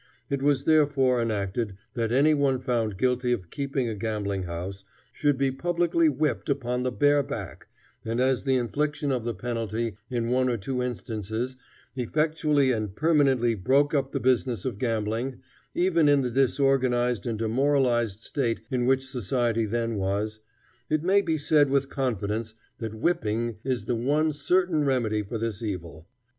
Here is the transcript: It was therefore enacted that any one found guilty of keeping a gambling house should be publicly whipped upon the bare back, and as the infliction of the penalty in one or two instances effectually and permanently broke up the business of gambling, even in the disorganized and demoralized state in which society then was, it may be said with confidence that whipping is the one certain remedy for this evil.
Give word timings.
It 0.31 0.41
was 0.41 0.63
therefore 0.63 1.21
enacted 1.21 1.75
that 1.93 2.11
any 2.11 2.33
one 2.33 2.57
found 2.59 2.97
guilty 2.97 3.31
of 3.33 3.51
keeping 3.51 3.87
a 3.87 3.93
gambling 3.93 4.41
house 4.45 4.83
should 5.13 5.37
be 5.37 5.51
publicly 5.51 6.09
whipped 6.09 6.49
upon 6.49 6.81
the 6.81 6.91
bare 6.91 7.21
back, 7.21 7.67
and 8.03 8.19
as 8.19 8.43
the 8.43 8.55
infliction 8.55 9.11
of 9.11 9.23
the 9.23 9.35
penalty 9.35 9.95
in 10.09 10.29
one 10.31 10.49
or 10.49 10.57
two 10.57 10.81
instances 10.81 11.55
effectually 11.95 12.71
and 12.71 12.95
permanently 12.95 13.53
broke 13.53 13.93
up 13.93 14.11
the 14.11 14.19
business 14.19 14.65
of 14.65 14.79
gambling, 14.79 15.39
even 15.75 16.09
in 16.09 16.23
the 16.23 16.31
disorganized 16.31 17.27
and 17.27 17.37
demoralized 17.37 18.21
state 18.21 18.61
in 18.71 18.87
which 18.87 19.05
society 19.05 19.65
then 19.67 19.93
was, 19.97 20.39
it 20.89 21.03
may 21.03 21.21
be 21.21 21.37
said 21.37 21.69
with 21.69 21.89
confidence 21.89 22.55
that 22.79 22.95
whipping 22.95 23.57
is 23.63 23.85
the 23.85 23.93
one 23.95 24.33
certain 24.33 24.83
remedy 24.83 25.21
for 25.21 25.37
this 25.37 25.61
evil. 25.61 26.07